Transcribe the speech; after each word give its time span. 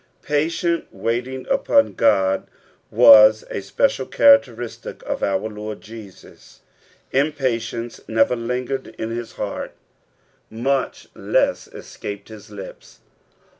Patient 0.23 0.85
waiting 0.91 1.45
upon 1.47 1.93
God 1.93 2.47
was 2.89 3.43
a 3.51 3.61
spe 3.61 3.81
ida] 3.81 3.89
cbantctamtic 4.07 5.03
of 5.03 5.21
our 5.21 5.47
Lord 5.47 5.79
Jesus. 5.81 6.61
Impatience 7.11 8.01
never 8.07 8.35
lingered 8.35 8.95
in 8.97 9.09
bis 9.15 9.33
hiatrt, 9.33 9.69
mncb 10.51 11.05
less 11.13 11.67
escaped 11.67 12.29
his 12.29 12.49
lips. 12.49 13.01